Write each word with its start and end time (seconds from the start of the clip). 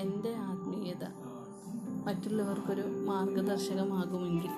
എന്റെ 0.00 0.34
ആത്മീയത 0.34 1.04
മറ്റുള്ളവർക്കൊരു 2.06 2.82
മാർഗദർശകമാകുമെങ്കിൽ 2.82 4.52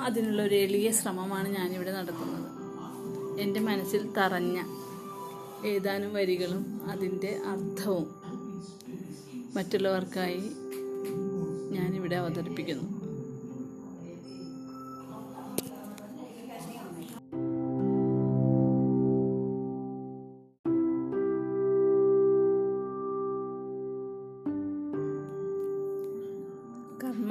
അതിനുള്ള 0.00 0.42
ഒരു 0.42 0.54
എളിയ 0.54 0.90
ശ്രമമാണ് 0.90 1.48
ഞാനിവിടെ 1.48 1.92
നടത്തുന്നത്. 1.92 2.48
എന്റെ 3.40 3.60
മനസ്സിൽ 3.60 4.12
തറഞ്ഞ 4.12 4.58
ഏതാനും 5.66 6.14
വരികളും 6.14 6.80
അതിന്റെ 6.90 7.40
അർത്ഥവും 7.46 8.08
മറ്റുള്ളവർക്കായി 9.56 10.50
ഞാനിവിടെ 11.70 12.16
അവതരിപ്പിക്കുന്നു. 12.16 12.99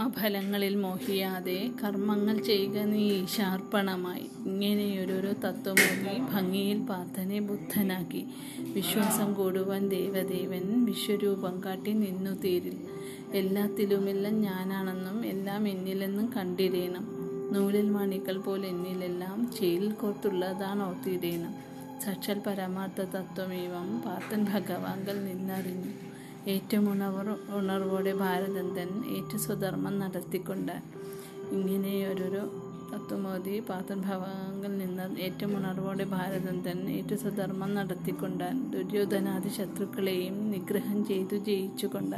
കർമ്മഫലങ്ങളിൽ 0.10 0.76
മോഹിയാതെ 0.76 1.72
കർമ്മങ്ങൾ 1.84 2.38
ചെയ്യുക 2.38 2.78
നീ 2.84 3.02
ഈശാർപ്പണമായി 3.10 4.26
ഇങ്ങനെയൊരോരോ 4.46 5.34
തത്വമൊക്കെ 5.34 6.14
ഭംഗിയിൽ 6.34 6.80
പാർത്ഥനെ 6.80 7.40
ബുദ്ധനാക്കി. 7.40 8.22
വിശ്വാസം 8.74 9.34
കൂടുവാൻ 9.34 9.90
ദേവദേവൻ 9.90 10.66
വിശ്വരൂപം 10.86 11.62
കാട്ടി 11.66 11.94
നിന്നു 11.94 12.34
തീരിൽ. 12.46 12.78
എല്ലാത്തിലുമെല്ലാം 13.34 14.42
ഞാനാണെന്നും 14.42 15.26
എല്ലാം 15.26 15.68
എന്നിലെന്നും 15.68 16.34
കണ്ടിരേണം. 16.38 17.06
നൂലിൽ 17.54 17.90
മണികൾ 17.90 18.38
പോലെ 18.38 18.68
എന്നിലെല്ലാം 18.68 19.40
ചേലിൽ 19.60 19.92
കോർത്തുള്ളതാണ് 19.92 20.84
ഓർത്തിരേണം 20.90 21.56
സാക്ഷാൽ 22.06 22.40
പരമാർത്ഥ 22.48 23.02
തത്വമേവം 23.16 24.02
പാർത്തൻ 24.02 24.44
ഭഗവാങ്കൽ 24.54 25.18
നിന്നറിഞ്ഞു. 25.26 26.09
ഏറ്റവും 26.48 26.92
ഉണർവ് 26.92 27.36
ഉണർവോടെ 27.58 28.14
ഭാരതന്തൻ 28.14 28.90
ഏറ്റു 29.18 29.38
സ്വധർമ്മം 29.38 30.00
നടത്തിക്കൊണ്ട് 30.00 30.76
ഇങ്ങനെ 31.52 31.94
ഓരോരോ 32.10 32.44
തത്വമോദി 32.94 33.60
പാത്രഭാവങ്ങൾ 33.60 34.72
നിന്ന് 34.78 35.04
ഏറ്റവും 35.20 35.58
ഉണർവോടെ 35.58 36.04
ഭാരതന്തൻ 36.04 36.90
ഏറ്റവും 36.90 37.20
സ്വധർമ്മം 37.20 37.76
നടത്തിക്കൊണ്ട് 37.76 38.46
ദുര്യോധനാദി 38.74 39.50
ശത്രുക്കളെയും 39.50 40.52
നിഗ്രഹം 40.52 41.06
ചെയ്തു 41.06 41.36
ജയിച്ചുകൊണ്ട് 41.36 42.18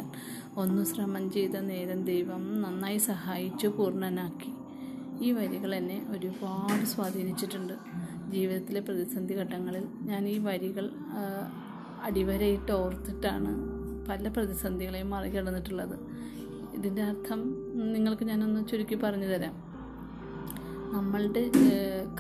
ഒന്നു 0.58 0.84
ശ്രമം 0.84 1.32
ചെയ്ത 1.32 1.56
നേരം 1.72 2.06
ദൈവം 2.06 2.62
നന്നായി 2.62 2.98
സഹായിച്ചു 2.98 3.68
പൂർണനാക്കി. 3.68 4.52
ഈ 5.22 5.32
വരികൾ 5.32 5.76
എന്നെ 5.76 6.06
ഒരുപാട് 6.10 6.86
സ്വാധീനിച്ചിട്ടുണ്ട്. 6.86 7.76
ജീവിതത്തിലെ 8.30 8.80
പ്രതിസന്ധി 8.80 9.34
ഘട്ടങ്ങളിൽ 9.34 9.88
ഞാൻ 10.02 10.28
ഈ 10.28 10.38
വരികൾ 10.38 10.90
അടിവരയിട്ട് 12.04 12.72
ഓർത്തിട്ടാണ് 12.72 13.81
പല 14.10 14.28
പ്രതിസന്ധികളെയും 14.28 15.10
മറികടന്നിട്ടുള്ളത്. 15.10 15.96
ഇതിന്റെ 16.74 17.02
അർത്ഥം 17.02 17.40
നിങ്ങൾക്ക് 17.94 18.24
ഞാനൊന്ന് 18.24 18.62
ചുരുക്കി 18.72 18.96
പറഞ്ഞു 18.96 19.26
തരാം 19.26 19.56
നമ്മളുടെ 20.94 21.44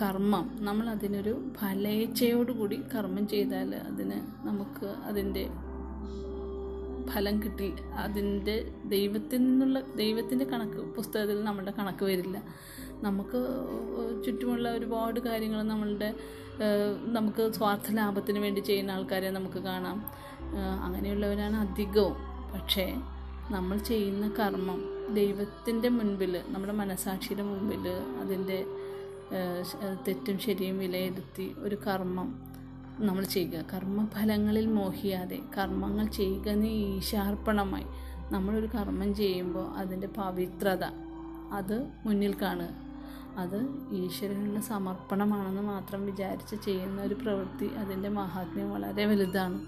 കർമ്മം 0.02 0.46
നമ്മൾ 0.60 0.90
അതിനൊരു 0.90 1.34
ഫലേച്ഛയോടുകൂടി 1.60 2.78
കർമ്മം 2.96 3.28
ചെയ്താൽ 3.28 3.76
അതിന് 3.76 4.48
നമുക്ക് 4.48 4.86
അതിന്റെ 4.86 5.44
ഫലം 7.12 7.36
കിട്ടി. 7.44 7.70
അതിന്റെ 8.04 8.56
ദൈവത്തിൽ 8.86 9.38
നിന്നുള്ള 9.38 9.80
ദൈവത്തിന്റെ 9.96 10.46
കണക്ക് 10.46 10.82
പുസ്തകത്തിൽ 10.98 11.44
നമ്മളുടെ 11.44 11.74
കണക്ക് 11.80 12.04
വരില്ല. 12.06 12.38
നമുക്ക് 13.04 13.40
ചുറ്റുമുള്ള 14.26 14.68
ഒരുപാട് 14.78 15.20
കാര്യങ്ങൾ 15.20 15.62
നമ്മളുടെ 15.64 16.10
നമുക്ക് 17.18 17.44
സ്വാർത്ഥ 17.54 17.92
ലാഭത്തിന് 17.92 18.40
വേണ്ടി 18.40 18.60
ചെയ്യുന്ന 18.60 18.92
ആൾക്കാരെ 18.92 19.30
നമുക്ക് 19.32 19.60
കാണാം. 19.60 19.98
അങ്ങനെയുള്ളവരാണ് 20.58 21.56
അധികവും. 21.56 22.16
പക്ഷേ 22.54 22.86
നമ്മൾ 23.52 23.78
ചെയ്യുന്ന 23.78 24.26
കർമ്മം 24.40 24.80
ദൈവത്തിന്റെ 25.14 25.90
മുൻപിൽ 25.90 26.42
നമ്മുടെ 26.48 26.74
മനസാക്ഷിയുടെ 26.74 27.44
മുൻപിൽ 27.44 27.88
അതിന്റെ 28.22 28.66
തെറ്റും 30.08 30.40
ശരിയും 30.40 30.78
വിലയിരുത്തി 30.78 31.56
ഒരു 31.58 31.78
കർമ്മം 31.88 32.30
നമ്മൾ 33.00 33.24
ചെയ്യുക. 33.24 33.66
കർമ്മഫലങ്ങളിൽ 33.74 34.66
മോഹിയാതെ 34.66 35.40
കർമ്മങ്ങൾ 35.58 36.06
ചെയ്യുക 36.06 36.48
എന്ന് 36.50 36.68
ഈശാർപ്പണമായി 36.68 37.88
നമ്മളൊരു 38.32 38.66
കർമ്മം 38.66 39.16
ചെയ്യുമ്പോൾ 39.16 39.68
അതിന്റെ 39.78 40.08
പവിത്രത 40.08 40.84
അത് 41.54 41.78
മുന്നിൽ 42.06 42.34
കാണുക. 42.42 42.70
അത് 43.38 43.60
ഈശ്വരനുള്ള 43.92 44.60
സമർപ്പണമാണെന്ന് 44.60 45.62
മാത്രം 45.62 46.06
വിചാരിച്ച് 46.06 46.56
ചെയ്യുന്ന 46.56 47.02
ഒരു 47.02 47.14
പ്രവൃത്തി 47.14 47.68
അതിന്റെ 47.82 48.10
മഹാത്മ്യം 48.10 48.72
വളരെ 48.74 49.06
വലുതാണ്. 49.06 49.60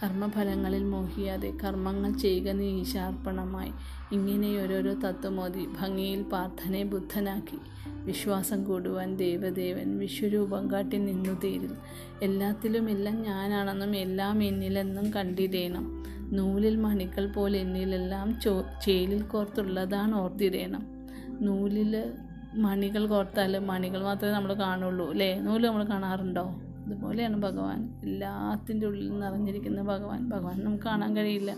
കർമ്മഫലങ്ങളിൽ 0.00 0.84
മോഹിയാതെ 0.84 1.52
കർമ്മങ്ങൾ 1.64 2.12
ചെയ്യുക 2.12 2.50
നീ 2.50 2.80
ഈശാർപ്പണമായി 2.80 3.72
ഇങ്ങനെ 4.12 4.62
ഓരോരോ 4.62 4.94
തത്വമോതി 4.94 5.66
ഭംഗിയിൽ 5.80 6.22
പാർത്ഥനെ 6.22 6.84
ബുദ്ധനാക്കി. 6.84 7.58
വിശ്വാസം 8.04 8.64
കൂടുവാൻ 8.64 9.16
ദേവദേവൻ 9.16 9.98
വിശ്വരൂപം 9.98 10.72
കാട്ടി 10.72 10.98
നിന്നു 10.98 11.40
തീരും 11.44 11.74
എല്ലാത്തിലും 12.22 12.90
എല്ലാം 12.90 13.22
ഞാനാണെന്നും 13.22 13.96
എല്ലാം 13.96 14.42
എന്നിലെന്നും 14.42 15.12
കണ്ടിരേണം 15.12 16.02
നൂലിൽ 16.32 16.76
മണികൾ 16.76 17.26
പോലെ 17.26 17.58
എന്നിലെല്ലാം 17.58 18.40
ചോ 18.40 18.64
ചേലിൽ 18.84 19.22
കോർത്തുള്ളതാണ് 19.22 20.14
ഓർത്തിരേണം 20.14 20.84
നൂലിൽ 21.40 22.12
മണികൾ 22.54 23.06
കോർത്താൽ 23.06 23.58
മണികൾ 23.58 24.02
മാത്രമേ 24.02 24.32
നമ്മൾ 24.32 24.54
കാണുള്ളൂ. 24.54 25.10
അല്ലേ? 25.10 25.34
നൂൽ 25.34 25.66
നമ്മൾ 25.66 25.84
കാണാറുണ്ടോ? 25.84 26.44
അതുപോലെയാണ് 26.86 27.42
ഭഗവാൻ. 27.42 28.00
എല്ലാത്തിന്റെ 28.02 28.86
ഉള്ളിൽ 28.86 29.18
നിറഞ്ഞിരിക്കുന്ന 29.18 29.82
ഭഗവാൻ. 29.82 30.28
ഭഗവാൻ 30.28 30.64
നമുക്ക് 30.64 30.84
കാണാൻ 30.84 31.16
കഴിയില്ല. 31.16 31.56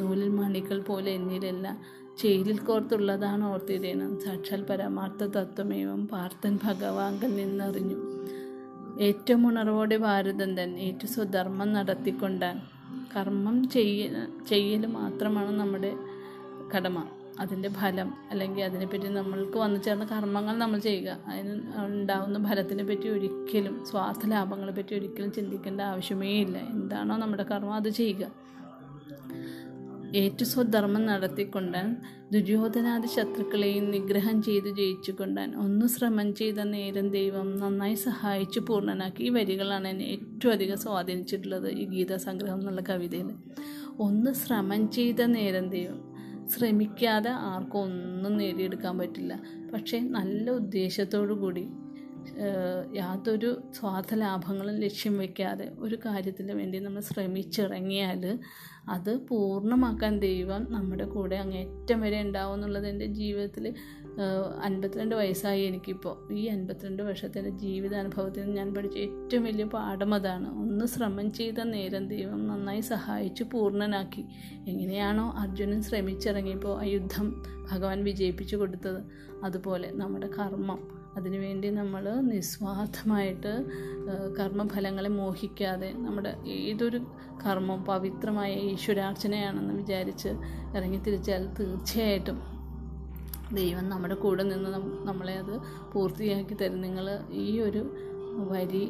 നൂലിൽ 0.00 0.28
മണികൾ 0.28 0.80
പോലെ 0.80 1.12
എന്നിലെല്ലാം. 1.12 1.78
ചേലിൽ 2.18 2.58
കോർത്തുള്ളതാണ് 2.58 3.44
ഓർത്തിരേണം 3.44 4.20
സാക്ഷാൽ 4.20 4.62
പരമാർത്ഥ 4.62 5.24
തത്വമേവം 5.24 6.08
പാർത്ഥൻ 6.08 6.58
ഭഗവാങ്കൽ 6.64 7.36
നിന്നറിഞ്ഞു 7.36 7.96
ഏറ്റവും 9.00 9.48
ഉണർവോടെ 9.48 9.96
ഭാരതൻ 9.96 10.62
തന്നെ 10.62 10.80
ഏറ്റവും 10.80 11.12
സ്വധർമ്മം 11.12 11.72
നടത്തിക്കൊണ്ടാൻ. 11.72 12.60
കർമ്മം 13.16 13.68
ചെയ്യ 13.68 14.08
ചെയ്യൽ 14.48 14.86
മാത്രമാണ് 14.86 15.60
നമ്മുടെ 15.60 15.92
കടമ. 16.76 17.04
അതിന്റെ 17.38 17.68
ഫലം 17.68 18.14
അല്ലെങ്കിൽ 18.30 18.62
അതിനെപ്പറ്റി 18.62 19.08
നമ്മൾക്ക് 19.08 19.58
വന്നു 19.58 19.80
ചേർന്ന 19.80 20.04
കർമ്മങ്ങൾ 20.04 20.58
നമ്മൾ 20.58 20.78
ചെയ്യുക. 20.78 21.18
അതിന് 21.26 21.76
ഉണ്ടാകുന്ന 21.76 22.48
ഫലത്തിനെ 22.48 22.84
പറ്റി 22.84 23.08
ഒരിക്കലും 23.08 23.84
സ്വാർത്ഥ 23.84 24.26
ലാഭങ്ങളെ 24.26 24.72
പറ്റി 24.72 24.94
ഒരിക്കലും 24.94 25.32
ചിന്തിക്കേണ്ട 25.32 25.80
ആവശ്യമേ 25.80 26.40
ഇല്ല. 26.40 26.58
എന്താണോ 26.58 27.16
നമ്മുടെ 27.16 27.42
കർമ്മം 27.42 27.74
അത് 27.74 27.88
ചെയ്യുക. 27.88 28.48
ഏറ്റു 30.16 30.44
സ്വധർമ്മം 30.44 31.06
നടത്തിക്കൊണ്ടാൻ 31.06 31.96
ദുര്യോധനാദി 32.32 33.06
ശത്രുക്കളെയും 33.06 33.90
നിഗ്രഹം 33.90 34.42
ചെയ്ത് 34.42 34.68
ജയിച്ചുകൊണ്ടാൻ 34.68 35.56
ഒന്ന് 35.56 35.86
ശ്രമം 35.86 36.34
ചെയ്ത 36.34 36.60
നേരം 36.60 37.08
ദൈവം 37.10 37.58
നന്നായി 37.58 37.94
സഹായിച്ച് 37.94 38.60
പൂർണനാക്കി. 38.60 39.22
ഈ 39.22 39.28
വരികളാണ് 39.28 39.88
എന്നെ 39.88 40.04
ഏറ്റവും 40.04 40.52
അധികം 40.52 40.78
സ്വാധീനിച്ചിട്ടുള്ളത് 40.78 41.70
ഈ 41.70 41.84
ഗീതാസംഗ്രഹം 41.84 42.60
എന്നുള്ള 42.60 42.80
കവിതയിൽ. 42.88 43.28
ഒന്ന് 44.00 44.34
ശ്രമം 44.34 44.90
ചെയ്ത 44.90 45.20
നേരം 45.22 45.70
ദൈവം 45.70 46.07
ശ്രമിക്കാതെ 46.50 47.30
ആർക്കും 47.30 47.80
ഒന്നും 47.80 48.36
നേടിയെടുക്കാൻ 48.36 48.98
പറ്റില്ല. 48.98 49.42
പക്ഷേ 49.74 49.98
നല്ല 50.00 50.50
ഉദ്ദേശത്തോടു 50.50 51.34
കൂടി 51.34 51.66
യാതൊരു 52.94 53.62
സ്വാർത്ഥ 53.74 54.14
ലാഭങ്ങളും 54.14 54.76
ലക്ഷ്യം 54.76 55.18
വയ്ക്കാതെ 55.18 55.66
ഒരു 55.78 55.96
കാര്യത്തിന് 56.06 56.52
വേണ്ടി 56.52 56.78
നമ്മൾ 56.78 57.00
ശ്രമിച്ചിറങ്ങിയാൽ 57.00 58.38
അത് 58.90 59.26
പൂർണമാക്കാൻ 59.28 60.18
ദൈവം 60.18 60.66
നമ്മുടെ 60.70 61.04
കൂടെ 61.04 61.36
അങ്ങേറ്റം 61.36 62.00
വരെ 62.00 62.20
ഉണ്ടാവും 62.20 62.54
എന്നുള്ളത് 62.54 62.86
എന്റെ 62.86 63.06
ജീവിതത്തിൽ 63.06 63.74
അൻപത്തിരണ്ട് 64.62 65.14
വയസ്സായി 65.14 65.62
എനിക്കിപ്പോൾ. 65.62 66.32
ഈ 66.32 66.46
അൻപത്തിരണ്ട് 66.46 67.02
വർഷത്തിന്റെ 67.02 67.50
ജീവിതാനുഭവത്തിൽ 67.50 68.50
ഞാൻ 68.50 68.74
പഠിച്ച 68.74 68.98
ഏറ്റവും 68.98 69.44
വലിയ 69.44 69.64
പാഠം 69.64 70.14
അതാണ്. 70.14 70.58
ഒന്ന് 70.58 70.86
ശ്രമം 70.86 71.32
ചെയ്ത 71.32 71.62
നേരം 71.62 72.08
ദൈവം 72.08 72.46
നന്നായി 72.48 72.80
സഹായിച്ച് 72.80 73.44
പൂർണനാക്കി. 73.52 74.24
എങ്ങനെയാണോ 74.68 75.32
അർജുനൻ 75.38 75.82
ശ്രമിച്ചിറങ്ങിയപ്പോൾ 75.82 76.80
ആ 76.80 76.84
യുദ്ധം 76.84 77.42
ഭഗവാൻ 77.72 78.04
വിജയിപ്പിച്ചു 78.04 78.56
കൊടുത്തത്. 78.56 79.02
അതുപോലെ 79.44 79.90
നമ്മുടെ 79.92 80.26
കർമ്മം. 80.26 80.97
അതിനുവേണ്ടി 81.16 81.70
നമ്മൾ 81.70 82.04
നിസ്വാർത്ഥമായിട്ട് 82.20 83.52
കർമ്മഫലങ്ങളെ 84.38 85.08
മോഹിക്കാതെ 85.08 85.92
നമ്മുടെ 85.92 86.32
ഏതൊരു 86.46 86.98
കർമ്മം 87.46 87.84
പവിത്രമായ 87.84 88.52
ഈശ്വരാർച്ചനയാണെന്ന് 88.52 89.74
വിചാരിച്ച് 89.74 90.28
ഇറങ്ങിത്തിരിച്ചാൽ 90.76 91.44
തീർച്ചയായിട്ടും 91.58 92.38
ദൈവം 93.52 93.88
നമ്മുടെ 93.88 94.14
കൂടെ 94.14 94.42
നിന്ന് 94.42 94.70
നമ്മളെ 95.04 95.32
അത് 95.32 95.54
പൂർത്തിയാക്കി 95.92 96.54
തരും. 96.54 96.80
നിങ്ങൾ 96.80 97.06
ഈ 97.32 97.60
ഒരു 97.60 97.82
വരി 98.50 98.82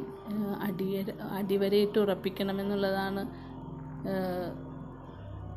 അടിയ 0.63 1.05
അടിവരയിട്ട് 1.39 1.99
ഉറപ്പിക്കണമെന്നുള്ളതാണ് 1.99 3.23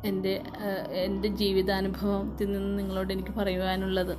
എന്റെ 0.04 0.42
എന്റെ 1.04 1.28
ജീവിതാനുഭവത്തിൽ 1.28 2.52
നിന്ന് 2.52 2.78
നിങ്ങളോട് 2.78 3.12
എനിക്ക് 3.12 3.30
പറയുവാനുള്ളത്. 3.30 4.14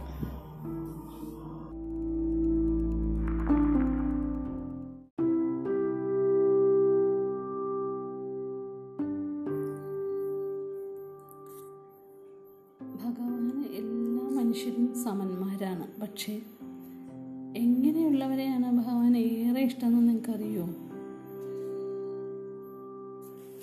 പക്ഷേ 16.02 16.42
എങ്ങനെയുള്ളവരെയാണ് 17.58 18.78
ഭഗവാൻ 18.78 19.18
ഏറെ 19.18 19.62
ഇഷ്ടമെന്ന് 19.62 20.00
നിങ്ങൾക്കറിയോ 20.00 20.66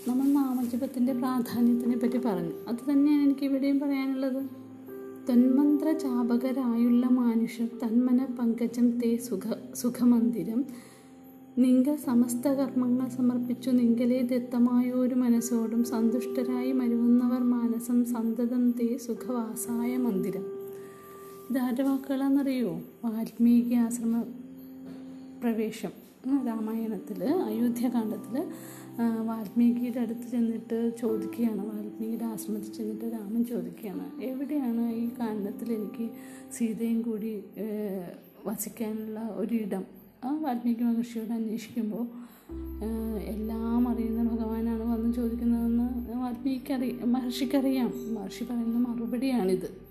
നമ്മൾ 0.08 0.26
നാമജപത്തിന്റെ 0.26 1.12
പ്രാധാന്യത്തിനെ 1.12 1.98
പറ്റി 1.98 2.18
പറഞ്ഞു. 2.18 2.52
അത് 2.68 2.92
തന്നെയാണ് 2.92 3.22
എനിക്ക് 3.22 3.44
ഇവിടെയും 3.44 3.80
പറയാനുള്ളത്. 3.80 4.44
തന്മന്ത്ര 5.32 5.92
ചാപകരായുള്ള 5.92 7.06
മനുഷ്യർ 7.06 7.68
തന്മന 7.84 8.24
പങ്കജം 8.38 8.90
തേ 8.90 9.16
സുഖ 9.16 9.54
സുഖമന്ദിരം. 9.74 10.64
നിങ്ങൾ 11.58 11.96
സമസ്ത 11.96 12.48
കർമ്മങ്ങൾ 12.48 13.08
സമർപ്പിച്ചു. 13.08 13.70
ദത്തമായ 13.70 14.90
ഒരു 14.90 15.14
മനസ്സോടും 15.14 15.84
സന്തുഷ്ടരായി 15.84 16.72
മരുവുന്നവർ 16.72 17.42
മാനസം 17.42 18.04
സന്തതം 18.04 18.70
തേ 18.70 18.96
സുഖവാസായ 18.96 19.96
മന്ദിരം. 19.96 20.59
ഇതാരുടെ 21.50 21.82
വാക്കുകളാണെന്നറിയോ? 21.82 22.80
വാൽമീകി 23.04 23.74
ആശ്രമ 23.74 24.22
പ്രവേശം. 25.42 25.90
രാമായണത്തിൽ 26.46 27.24
അയോധ്യകാന്ഡത്തിൽ 27.24 28.46
വാൽമീകിയുടെ 29.24 30.00
അടുത്ത് 30.00 30.30
ചെന്നിട്ട് 30.30 30.92
ചോദിക്കുകയാണ്. 31.00 31.66
വാൽമീകിയുടെ 31.66 32.24
ആശ്രമത്തിൽ 32.24 32.72
ചെന്നിട്ട് 32.72 33.04
രാമൻ 33.04 33.44
ചോദിക്കുകയാണ്. 33.44 34.22
എവിടെയാണ് 34.22 34.92
ഈ 34.92 35.08
കാന്ഡത്തിൽ 35.20 35.72
എനിക്ക് 35.72 36.10
സീതയും 36.52 37.02
കൂടി 37.02 37.44
വസിക്കാനുള്ള 38.46 39.20
ഒരിടം? 39.20 39.84
ആ 40.24 40.38
വാൽമീകി 40.38 40.82
മഹർഷിയോട് 40.82 41.32
അന്വേഷിക്കുമ്പോൾ 41.32 42.06
എല്ലാം 43.24 43.88
അറിയുന്ന 43.88 44.22
ഭഗവാനാണ് 44.22 44.82
വന്ന് 44.82 45.12
ചോദിക്കുന്നതെന്ന് 45.12 46.18
വാൽമീകിക്ക് 46.18 46.72
അറി 46.72 47.04
മഹർഷിക്കറിയാം. 47.04 48.14
മഹർഷി 48.14 48.44
പറയുന്ന 48.44 48.88
മറുപടിയാണിത്. 48.88 49.89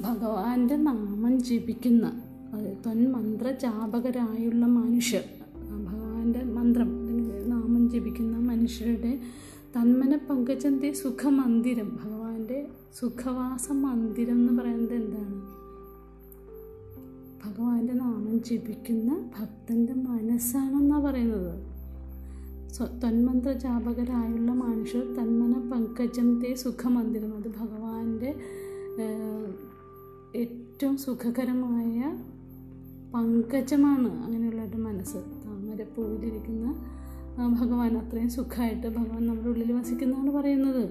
ഭഗവാന്റെ 0.00 0.76
നാമം 0.76 1.40
ജപിക്കുന്ന 1.40 2.22
അതായത് 2.52 2.76
തൊന്മന്ത്ര 2.86 3.50
ജാപകരായുള്ള 3.50 4.66
മനുഷ്യർ. 4.66 5.24
ഭഗവാന്റെ 5.84 6.44
മന്ത്രം 6.44 6.88
നാമം 7.48 7.90
ജപിക്കുന്ന 7.90 8.36
മനുഷ്യരുടെ 8.36 9.20
തന്മന 9.76 10.16
പങ്കജന്റെ 10.16 10.92
സുഖമന്ദിരം 10.92 11.98
ഭഗവാന്റെ 12.04 12.66
സുഖവാസ 13.00 13.72
മന്ദിരം 13.72 14.48
എന്ന് 14.48 14.62
പറയുന്നത് 14.62 14.94
എന്താണ്? 14.94 15.40
ഭഗവാന്റെ 17.44 17.92
നാമം 17.92 18.42
ജപിക്കുന്ന 18.42 19.30
ഭക്തന്റെ 19.40 19.94
മനസ്സാണെന്നാണ് 19.94 21.02
പറയുന്നത്. 21.02 21.70
തന്മന്ത്രജാപകരായുള്ള 22.72 22.84
തന്മന്ത്ര 22.84 23.52
ജാപകരായുള്ള 23.52 24.52
മനുഷ്യർ 24.52 25.14
തന്മന 25.14 25.70
പങ്കജം 25.72 26.40
തേ 26.40 26.54
സുഖമന്ദിരം 26.54 27.36
അത് 27.36 27.48
ഭഗവാന്റെ 27.48 28.34
ഏറ്റവും 30.36 30.96
സുഖകരമായ 30.96 32.18
പങ്കജമാണ് 33.14 34.24
അങ്ങനെയുള്ളവരുടെ 34.24 34.76
മനസ്സ്. 34.76 35.14
താമര 35.14 35.82
പോയിരിക്കുന്ന 35.96 36.86
ആ, 37.38 37.56
ഭഗവാൻ 37.60 37.98
അത്രയും 37.98 38.30
സുഖമായിട്ട് 38.30 38.86
ഭഗവാൻ 38.86 39.26
നമ്മുടെ 39.26 39.48
ഉള്ളിൽ 39.48 39.72
വസിക്കുന്നതാണ് 39.72 40.30
പറയുന്നത്. 40.30 40.90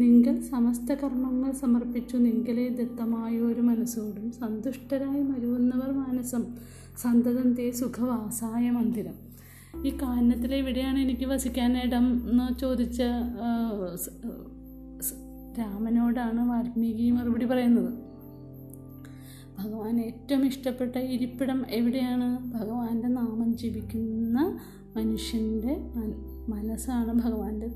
നിങ്ങൾ 0.00 0.40
സമസ്ത 0.40 0.94
കർമ്മങ്ങൾ 0.94 1.52
സമർപ്പിച്ചു 1.52 2.16
നിങ്കലെ 2.16 2.68
ദത്തമായ 2.68 3.38
ഒരു 3.38 3.60
മനസ്സോടും 3.60 4.32
സന്തുഷ്ടരായി 4.32 5.22
മരുവുന്നവർ 5.22 5.92
മാനസം 5.92 6.44
സന്തതം 7.02 7.54
തേ 7.54 7.70
സുഖവാസായ 7.70 8.70
മന്ദിരം. 8.70 9.14
ഈ 9.86 9.98
കാനനത്തിൽ 10.02 10.54
എവിടെയാണ് 10.54 10.98
എനിക്ക് 10.98 11.26
വസിക്കാൻ 11.26 11.78
ഇടം 11.78 12.30
എന്ന് 12.30 12.58
ചോദിച്ച 12.58 13.02
രാമനോടാണ് 15.58 16.48
വാൽമീകി 16.48 17.10
മറുപടി 17.10 17.44
പറയുന്നത്. 17.44 18.08
ഭഗവാൻ 19.58 20.00
ഏറ്റവും 20.00 20.46
ഇഷ്ടപ്പെട്ട 20.46 20.96
ഇരിപ്പിടം 20.96 21.64
എവിടെയാണ്? 21.70 22.52
ഭഗവാന്റെ 22.52 23.08
നാമം 23.08 23.56
ജപിക്കുന്ന 23.56 24.58
മനുഷ്യന്റെ 24.96 25.76
മനസ്സാണ് 26.48 27.12
ഭഗവാന്റെ 27.22 27.68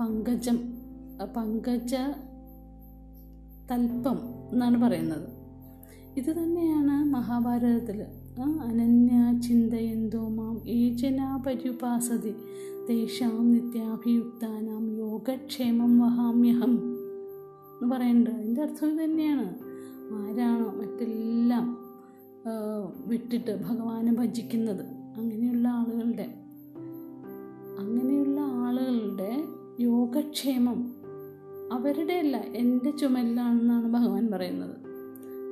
പങ്കജം 0.00 0.58
പങ്കജ 1.36 1.94
തൽപ്പം 3.70 4.18
എന്നാണ് 4.52 4.82
പറയുന്നത്. 4.82 5.28
ഇത് 6.16 6.30
തന്നെയാണ് 6.36 7.04
മഹാഭാരതത്തിൽ 7.04 8.04
അനന്യ 8.42 9.40
ചിന്തയന്തോ 9.40 10.28
മാം 10.28 10.68
ഏജനാ 10.68 11.36
പര്യുപാസതി 11.46 12.34
തേഷാം 12.90 13.52
നിത്യാഭിയുക്താനാം 13.52 14.96
യോഗക്ഷേമം 14.96 15.98
വഹാമ്യഹം 15.98 16.72
എന്ന് 16.72 17.96
പറയേണ്ടത് 17.96 18.32
അതിന്റെ 18.32 18.62
അർത്ഥം 18.62 19.04
തന്നെയാണ്. 19.04 19.67
ആരാണോ 20.12 20.68
മറ്റെല്ലാം 20.78 21.66
വിട്ടിട്ട് 23.06 23.52
ഭഗവാനെ 23.68 24.12
ഭജിക്കുന്നത്. 24.14 24.84
അങ്ങനെയുള്ള 25.18 25.68
ആളുകളുടെ 25.68 26.26
അങ്ങനെയുള്ള 27.78 28.40
ആളുകളുടെ 28.40 29.30
യോഗക്ഷേമം 29.80 30.78
അവരുടെ 31.72 32.14
അല്ല 32.14 32.36
എന്റെ 32.36 32.90
ചുമലിലാണെന്നാണ് 32.90 33.88
ഭഗവാൻ 33.92 34.24
പറയുന്നത്. 34.30 34.76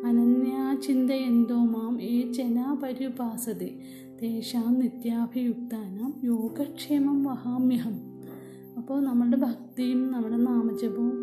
അനന്യാ 0.07 0.63
ചിന്തയന്തോ 0.87 1.59
മാം 1.65 1.95
ഏ 2.03 2.33
ചനാപരിപാസതി 2.33 3.71
തേഷാം 4.23 4.75
നിത്യാഭിയുക്താനാം 4.75 6.13
യോഗക്ഷേമം 6.25 7.25
വഹാമ്യഹം. 7.25 7.97
അപ്പോൾ 8.79 8.99
നമ്മുടെ 9.05 9.37
ഭക്തിയും 9.37 10.13
നമ്മുടെ 10.13 10.37
നാമജപവും 10.37 11.17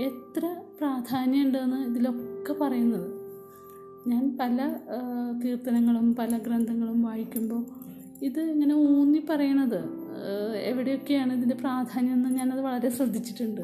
എത്ര 0.00 0.44
പ്രാധാന്യമുണ്ടെന്ന് 0.78 1.76
ഇതിലൊക്കെ 1.90 2.25
പറയുന്നത്. 2.52 3.16
ഞാൻ 4.08 4.36
പല 4.40 4.80
കീർത്തനങ്ങളും 5.44 6.16
പല 6.16 6.38
ഗ്രന്ഥങ്ങളും 6.38 7.02
വായിക്കുമ്പോൾ 7.02 7.66
ഇത് 8.24 8.40
ഇങ്ങനെ 8.40 8.74
ഊന്നി 8.74 9.26
പറയണത് 9.30 9.84
എവിടെയൊക്കെയാണ് 10.56 11.32
ഇതിന്റെ 11.32 11.54
പ്രാധാന്യം 11.54 12.12
എന്ന് 12.12 12.28
ഞാനത് 12.28 12.60
വളരെ 12.60 12.90
ശ്രദ്ധിച്ചിട്ടുണ്ട്. 12.90 13.60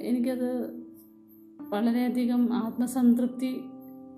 എനിക്കത് 0.00 0.72
വളരെയധികം 1.68 2.54
ആത്മസംതൃപ്തി 2.54 3.60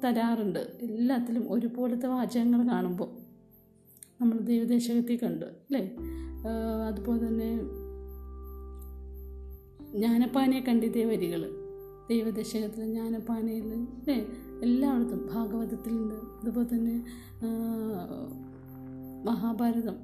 തരാറുണ്ട്. 0.04 0.58
എല്ലാത്തിലും 0.82 1.52
ഒരുപോലത്തെ 1.52 2.06
വാചകങ്ങൾ 2.06 2.68
കാണുമ്പോൾ 2.68 3.10
നമ്മൾ 4.20 4.38
ദൈവദേശകത്തിൽ 4.38 5.18
കണ്ടു 5.22 5.44
അല്ലേ? 5.44 5.96
അതുപോലെ 6.86 7.28
തന്നെ 7.28 7.60
ജ്ഞാനപ്പാനെ 9.96 10.64
കണ്ടിതേ 10.68 11.04
വരികൾ 11.04 11.59
ദൈവദശകത്തിൽ 12.10 12.84
ജ്ഞാനപ്പാനയിൽ 12.84 13.62
അല്ലേ 13.62 14.26
എല്ലായിടത്തും 14.62 15.28
ഭാഗവതത്തിലുണ്ട് 15.34 16.14
അതുപോലെ 16.14 16.74
തന്നെ 16.74 16.96
മഹാഭാരതം 19.24 19.96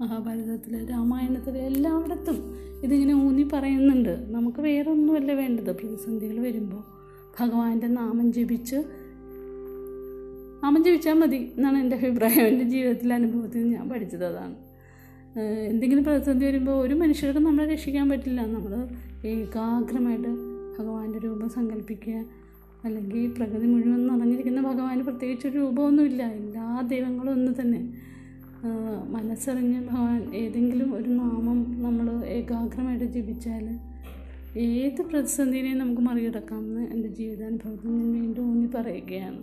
മഹാഭാരതത്തിൽ 0.00 0.90
രാമായണത്തിൽ 0.90 1.58
എല്ലായിടത്തും 1.58 2.38
ഇതിങ്ങനെ 2.82 3.14
ഊന്നി 3.14 3.48
പറയുന്നുണ്ട്. 3.52 4.26
നമുക്ക് 4.30 4.60
വേറൊന്നുമല്ല 4.60 5.32
വേണ്ടത്. 5.32 5.76
പ്രതിസന്ധികൾ 5.76 6.38
വരുമ്പോൾ 6.40 6.82
ഭഗവാന്റെ 7.40 7.86
നാമം 7.86 8.32
ജപിച്ച് 8.32 8.76
നാമം 10.64 10.84
ജപിച്ചാൽ 10.84 11.12
മതി 11.12 11.36
എന്നാണ് 11.36 11.78
എന്റെ 11.78 11.96
അഭിപ്രായം. 11.96 12.46
എന്റെ 12.46 12.64
ജീവിതത്തിലെ 12.64 13.14
അനുഭവത്തിൽ 13.14 13.62
ഞാൻ 13.74 13.88
പഠിച്ചത് 13.88 14.24
അതാണ്. 14.24 14.56
എന്തെങ്കിലും 15.68 16.04
പ്രതിസന്ധി 16.04 16.46
വരുമ്പോൾ 16.46 16.72
ഒരു 16.72 16.94
മനുഷ്യർക്കും 16.94 17.44
നമ്മളെ 17.44 17.72
രക്ഷിക്കാൻ 17.72 18.08
പറ്റില്ല. 18.08 18.46
നമ്മൾ 18.46 18.88
ഏകാഗ്രമായിട്ട് 19.26 20.51
ഭഗവാന്റെ 20.78 21.18
രൂപം 21.18 21.48
സങ്കല്പിക്കുക 21.48 22.24
അല്ലെങ്കിൽ 22.84 23.34
പ്രകൃതി 23.34 23.66
മുഴുവൻ 23.66 24.06
നിറഞ്ഞിരിക്കുന്ന 24.06 24.60
ഭഗവാന് 24.60 25.02
പ്രത്യേകിച്ച് 25.02 25.48
ഒരു 25.48 25.58
രൂപമൊന്നുമില്ല. 25.58 26.22
എല്ലാ 26.22 26.80
ദൈവങ്ങളും 26.88 27.32
ഒന്ന് 27.32 27.52
തന്നെ. 27.60 27.82
മനസ്സറിഞ്ഞ് 29.10 29.78
ഭഗവാൻ 29.88 30.34
ഏതെങ്കിലും 30.34 30.94
ഒരു 30.94 31.08
നാമം 31.10 31.58
നമ്മൾ 31.82 32.24
ഏകാഗ്രമായിട്ട് 32.24 33.04
ജപിച്ചാൽ 33.04 33.64
ഏത് 34.58 35.02
പ്രതിസന്ധിനെയും 35.02 35.78
നമുക്ക് 35.78 36.02
മറികടക്കാമെന്ന് 36.02 36.82
എന്റെ 36.92 37.08
ജീവിതാനുഭവത്തിൽ 37.08 37.90
ഞാൻ 37.90 38.12
വീണ്ടും 38.12 38.50
ഊന്നി 38.50 38.68
പറയുകയാണ് 38.76 39.40